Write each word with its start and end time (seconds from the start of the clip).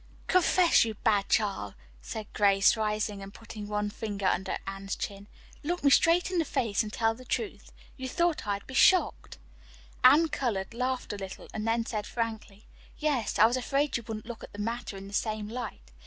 "Confess, 0.25 0.83
you 0.83 0.95
bad 0.95 1.29
child," 1.29 1.75
said 2.01 2.33
Grace, 2.33 2.75
rising 2.75 3.21
and 3.21 3.31
putting 3.31 3.67
one 3.67 3.91
finger 3.91 4.25
under 4.25 4.57
Anne's 4.65 4.95
chin. 4.95 5.27
"Look 5.61 5.83
me 5.83 5.91
straight 5.91 6.31
in 6.31 6.39
the 6.39 6.43
face 6.43 6.81
and 6.81 6.91
tell 6.91 7.13
the 7.13 7.23
truth. 7.23 7.71
You 7.97 8.09
thought 8.09 8.47
I'd 8.47 8.65
be 8.65 8.73
shocked." 8.73 9.37
Anne 10.03 10.29
colored, 10.29 10.73
laughed 10.73 11.13
a 11.13 11.17
little 11.17 11.49
and 11.53 11.67
then 11.67 11.85
said 11.85 12.07
frankly, 12.07 12.65
"Yes, 12.97 13.37
I 13.37 13.45
was 13.45 13.57
afraid 13.57 13.95
you 13.95 14.01
wouldn't 14.01 14.25
look 14.25 14.43
at 14.43 14.53
the 14.53 14.57
matter 14.57 14.97
in 14.97 15.07
the 15.07 15.13
same 15.13 15.47
light. 15.47 15.91